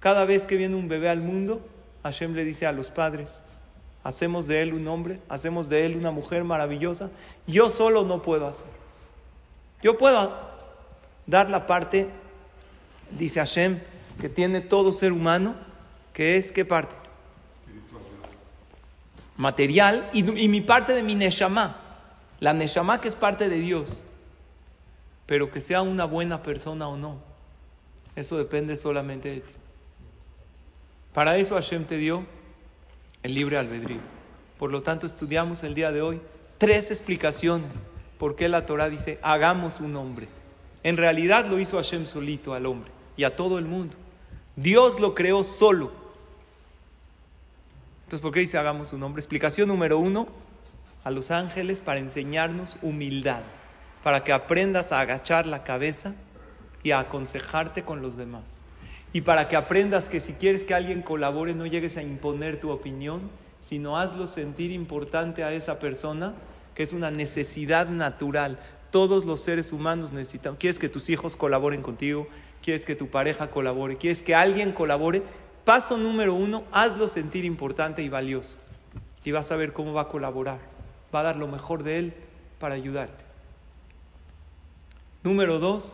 Cada 0.00 0.24
vez 0.24 0.46
que 0.46 0.56
viene 0.56 0.74
un 0.74 0.88
bebé 0.88 1.10
al 1.10 1.20
mundo, 1.20 1.60
Hashem 2.02 2.34
le 2.34 2.44
dice 2.44 2.66
a 2.66 2.72
los 2.72 2.90
padres, 2.90 3.42
hacemos 4.02 4.46
de 4.46 4.62
él 4.62 4.72
un 4.72 4.88
hombre, 4.88 5.20
hacemos 5.28 5.68
de 5.68 5.84
él 5.84 5.96
una 5.96 6.10
mujer 6.10 6.42
maravillosa. 6.42 7.10
Yo 7.46 7.68
solo 7.68 8.04
no 8.04 8.22
puedo 8.22 8.46
hacer. 8.46 8.66
Yo 9.82 9.98
puedo 9.98 10.34
dar 11.26 11.50
la 11.50 11.66
parte, 11.66 12.08
dice 13.10 13.40
Hashem, 13.40 13.80
que 14.18 14.30
tiene 14.30 14.62
todo 14.62 14.92
ser 14.92 15.12
humano, 15.12 15.54
que 16.14 16.36
es 16.36 16.50
qué 16.50 16.64
parte? 16.64 16.94
Material 19.36 20.08
y, 20.12 20.18
y 20.38 20.48
mi 20.48 20.62
parte 20.62 20.94
de 20.94 21.02
mi 21.02 21.14
Neshama, 21.14 21.76
la 22.40 22.52
Neshama 22.52 23.00
que 23.00 23.08
es 23.08 23.16
parte 23.16 23.48
de 23.48 23.58
Dios, 23.58 24.02
pero 25.26 25.50
que 25.50 25.60
sea 25.60 25.82
una 25.82 26.04
buena 26.04 26.42
persona 26.42 26.88
o 26.88 26.96
no, 26.96 27.18
eso 28.16 28.36
depende 28.36 28.76
solamente 28.76 29.28
de 29.30 29.40
ti. 29.40 29.52
Para 31.12 31.36
eso 31.36 31.56
Hashem 31.56 31.84
te 31.84 31.96
dio 31.96 32.24
el 33.22 33.34
libre 33.34 33.58
albedrío. 33.58 34.00
Por 34.58 34.70
lo 34.70 34.82
tanto, 34.82 35.06
estudiamos 35.06 35.62
el 35.62 35.74
día 35.74 35.90
de 35.90 36.02
hoy 36.02 36.20
tres 36.58 36.90
explicaciones 36.90 37.82
por 38.18 38.36
qué 38.36 38.48
la 38.48 38.66
Torah 38.66 38.90
dice, 38.90 39.18
hagamos 39.22 39.80
un 39.80 39.96
hombre. 39.96 40.28
En 40.82 40.98
realidad 40.98 41.46
lo 41.46 41.58
hizo 41.58 41.78
Hashem 41.78 42.04
solito 42.04 42.52
al 42.52 42.66
hombre 42.66 42.90
y 43.16 43.24
a 43.24 43.34
todo 43.34 43.58
el 43.58 43.64
mundo. 43.64 43.96
Dios 44.56 45.00
lo 45.00 45.14
creó 45.14 45.42
solo. 45.42 45.90
Entonces, 48.04 48.20
¿por 48.20 48.32
qué 48.32 48.40
dice 48.40 48.58
hagamos 48.58 48.92
un 48.92 49.02
hombre? 49.02 49.20
Explicación 49.20 49.68
número 49.68 49.98
uno, 49.98 50.28
a 51.02 51.10
los 51.10 51.30
ángeles 51.30 51.80
para 51.80 51.98
enseñarnos 51.98 52.76
humildad, 52.82 53.40
para 54.04 54.22
que 54.22 54.34
aprendas 54.34 54.92
a 54.92 55.00
agachar 55.00 55.46
la 55.46 55.64
cabeza 55.64 56.14
y 56.82 56.90
a 56.90 57.00
aconsejarte 57.00 57.84
con 57.84 58.02
los 58.02 58.18
demás. 58.18 58.59
Y 59.12 59.22
para 59.22 59.48
que 59.48 59.56
aprendas 59.56 60.08
que 60.08 60.20
si 60.20 60.34
quieres 60.34 60.62
que 60.62 60.74
alguien 60.74 61.02
colabore, 61.02 61.54
no 61.54 61.66
llegues 61.66 61.96
a 61.96 62.02
imponer 62.02 62.60
tu 62.60 62.70
opinión, 62.70 63.22
sino 63.60 63.98
hazlo 63.98 64.26
sentir 64.26 64.70
importante 64.70 65.42
a 65.42 65.52
esa 65.52 65.78
persona, 65.78 66.34
que 66.74 66.82
es 66.82 66.92
una 66.92 67.10
necesidad 67.10 67.88
natural. 67.88 68.58
Todos 68.90 69.24
los 69.24 69.40
seres 69.40 69.72
humanos 69.72 70.12
necesitan. 70.12 70.56
¿Quieres 70.56 70.78
que 70.78 70.88
tus 70.88 71.10
hijos 71.10 71.36
colaboren 71.36 71.82
contigo? 71.82 72.26
¿Quieres 72.62 72.84
que 72.84 72.94
tu 72.94 73.08
pareja 73.08 73.50
colabore? 73.50 73.96
¿Quieres 73.96 74.22
que 74.22 74.34
alguien 74.34 74.72
colabore? 74.72 75.22
Paso 75.64 75.96
número 75.96 76.34
uno, 76.34 76.64
hazlo 76.72 77.08
sentir 77.08 77.44
importante 77.44 78.02
y 78.02 78.08
valioso. 78.08 78.58
Y 79.24 79.32
vas 79.32 79.50
a 79.52 79.56
ver 79.56 79.72
cómo 79.72 79.92
va 79.92 80.02
a 80.02 80.08
colaborar. 80.08 80.58
Va 81.14 81.20
a 81.20 81.24
dar 81.24 81.36
lo 81.36 81.48
mejor 81.48 81.82
de 81.82 81.98
él 81.98 82.14
para 82.58 82.74
ayudarte. 82.74 83.24
Número 85.22 85.58
dos, 85.58 85.84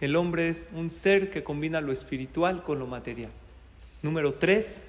el 0.00 0.16
hombre 0.16 0.48
es 0.48 0.68
un 0.72 0.90
ser 0.90 1.30
que 1.30 1.42
combina 1.42 1.80
lo 1.80 1.92
espiritual 1.92 2.62
con 2.62 2.78
lo 2.78 2.86
material. 2.86 3.30
Número 4.02 4.34
tres, 4.34 4.82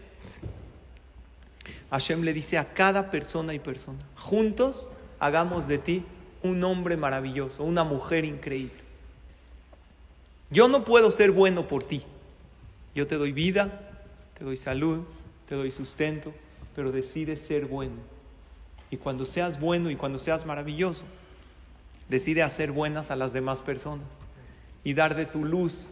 Hashem 1.90 2.24
le 2.24 2.34
dice 2.34 2.58
a 2.58 2.74
cada 2.74 3.10
persona 3.10 3.54
y 3.54 3.60
persona, 3.60 4.00
juntos 4.18 4.90
hagamos 5.20 5.68
de 5.68 5.78
ti 5.78 6.04
un 6.44 6.64
hombre 6.64 6.98
maravilloso, 6.98 7.64
una 7.64 7.84
mujer 7.84 8.26
increíble. 8.26 8.88
Yo 10.50 10.68
no 10.68 10.84
puedo 10.84 11.10
ser 11.12 11.32
bueno 11.32 11.68
por 11.68 11.84
ti. 11.84 12.04
Yo 12.94 13.08
te 13.08 13.16
doy 13.16 13.32
vida, 13.32 14.04
te 14.38 14.44
doy 14.44 14.58
salud, 14.58 15.04
te 15.48 15.56
doy 15.56 15.72
sustento, 15.72 16.34
pero 16.76 16.92
decides 16.92 17.42
ser 17.42 17.66
bueno. 17.66 17.96
Y 18.92 18.98
cuando 18.98 19.26
seas 19.26 19.60
bueno 19.60 19.90
y 19.90 19.96
cuando 19.96 20.20
seas 20.20 20.46
maravilloso, 20.46 21.04
decide 22.10 22.44
hacer 22.44 22.72
buenas 22.72 23.12
a 23.12 23.16
las 23.16 23.34
demás 23.34 23.62
personas 23.62 24.06
y 24.88 24.94
dar 24.94 25.16
de 25.16 25.26
tu 25.26 25.44
luz 25.44 25.92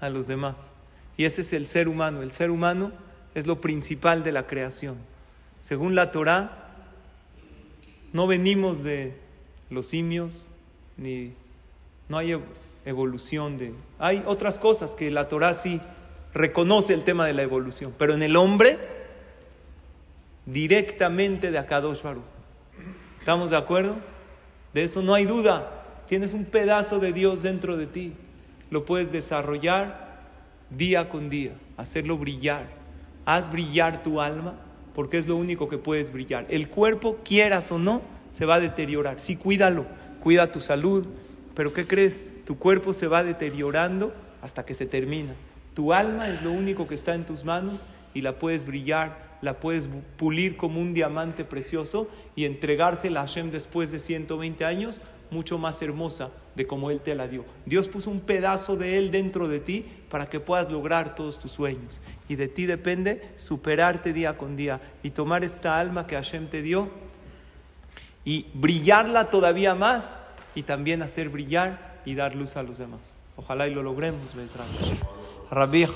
a 0.00 0.08
los 0.08 0.28
demás. 0.28 0.68
Y 1.16 1.24
ese 1.24 1.40
es 1.40 1.52
el 1.52 1.66
ser 1.66 1.88
humano. 1.88 2.22
El 2.22 2.30
ser 2.30 2.52
humano 2.52 2.92
es 3.34 3.48
lo 3.48 3.60
principal 3.60 4.22
de 4.22 4.30
la 4.30 4.46
creación. 4.46 4.98
Según 5.58 5.96
la 5.96 6.12
Torah, 6.12 6.68
no 8.12 8.28
venimos 8.28 8.84
de 8.84 9.16
los 9.68 9.88
simios, 9.88 10.46
ni 10.96 11.32
no 12.08 12.18
hay 12.18 12.40
evolución 12.84 13.58
de... 13.58 13.74
Hay 13.98 14.22
otras 14.24 14.60
cosas 14.60 14.94
que 14.94 15.10
la 15.10 15.26
Torah 15.26 15.54
sí 15.54 15.80
reconoce 16.32 16.94
el 16.94 17.02
tema 17.02 17.26
de 17.26 17.32
la 17.32 17.42
evolución, 17.42 17.92
pero 17.98 18.14
en 18.14 18.22
el 18.22 18.36
hombre, 18.36 18.78
directamente 20.46 21.50
de 21.50 21.58
Akadosh 21.58 22.00
Baruch. 22.00 22.22
¿Estamos 23.18 23.50
de 23.50 23.56
acuerdo? 23.56 23.96
De 24.72 24.84
eso 24.84 25.02
no 25.02 25.14
hay 25.14 25.24
duda. 25.24 25.79
Tienes 26.10 26.34
un 26.34 26.44
pedazo 26.44 26.98
de 26.98 27.12
Dios 27.12 27.42
dentro 27.42 27.76
de 27.76 27.86
ti. 27.86 28.14
Lo 28.68 28.84
puedes 28.84 29.12
desarrollar 29.12 30.24
día 30.68 31.08
con 31.08 31.30
día, 31.30 31.52
hacerlo 31.76 32.18
brillar. 32.18 32.66
Haz 33.26 33.52
brillar 33.52 34.02
tu 34.02 34.20
alma 34.20 34.56
porque 34.92 35.18
es 35.18 35.28
lo 35.28 35.36
único 35.36 35.68
que 35.68 35.78
puedes 35.78 36.12
brillar. 36.12 36.46
El 36.48 36.68
cuerpo, 36.68 37.18
quieras 37.24 37.70
o 37.70 37.78
no, 37.78 38.02
se 38.32 38.44
va 38.44 38.56
a 38.56 38.60
deteriorar. 38.60 39.20
Sí, 39.20 39.36
cuídalo, 39.36 39.86
cuida 40.20 40.50
tu 40.50 40.60
salud, 40.60 41.06
pero 41.54 41.72
¿qué 41.72 41.86
crees? 41.86 42.24
Tu 42.44 42.58
cuerpo 42.58 42.92
se 42.92 43.06
va 43.06 43.22
deteriorando 43.22 44.12
hasta 44.42 44.66
que 44.66 44.74
se 44.74 44.86
termina. 44.86 45.36
Tu 45.74 45.92
alma 45.92 46.28
es 46.28 46.42
lo 46.42 46.50
único 46.50 46.88
que 46.88 46.96
está 46.96 47.14
en 47.14 47.24
tus 47.24 47.44
manos 47.44 47.84
y 48.14 48.22
la 48.22 48.36
puedes 48.40 48.66
brillar, 48.66 49.38
la 49.42 49.60
puedes 49.60 49.88
pulir 50.16 50.56
como 50.56 50.80
un 50.80 50.92
diamante 50.92 51.44
precioso 51.44 52.08
y 52.34 52.46
entregársela 52.46 53.20
a 53.20 53.28
Hashem 53.28 53.52
después 53.52 53.92
de 53.92 54.00
120 54.00 54.64
años 54.64 55.00
mucho 55.30 55.58
más 55.58 55.80
hermosa 55.82 56.30
de 56.54 56.66
como 56.66 56.90
Él 56.90 57.00
te 57.00 57.14
la 57.14 57.28
dio. 57.28 57.44
Dios 57.66 57.88
puso 57.88 58.10
un 58.10 58.20
pedazo 58.20 58.76
de 58.76 58.98
Él 58.98 59.10
dentro 59.10 59.48
de 59.48 59.60
ti 59.60 59.86
para 60.10 60.26
que 60.26 60.40
puedas 60.40 60.70
lograr 60.70 61.14
todos 61.14 61.38
tus 61.38 61.52
sueños. 61.52 62.00
Y 62.28 62.36
de 62.36 62.48
ti 62.48 62.66
depende 62.66 63.32
superarte 63.36 64.12
día 64.12 64.36
con 64.36 64.56
día 64.56 64.80
y 65.02 65.10
tomar 65.10 65.44
esta 65.44 65.78
alma 65.78 66.06
que 66.06 66.16
Hashem 66.16 66.48
te 66.48 66.62
dio 66.62 66.88
y 68.24 68.46
brillarla 68.54 69.30
todavía 69.30 69.74
más 69.74 70.18
y 70.54 70.62
también 70.62 71.02
hacer 71.02 71.28
brillar 71.28 72.00
y 72.04 72.14
dar 72.14 72.34
luz 72.34 72.56
a 72.56 72.62
los 72.62 72.78
demás. 72.78 73.00
Ojalá 73.36 73.68
y 73.68 73.74
lo 73.74 73.82
logremos, 73.82 74.20
Rabbi 75.50 75.86